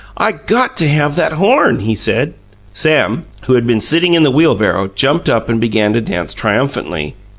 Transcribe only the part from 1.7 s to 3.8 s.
he said. Sam, who had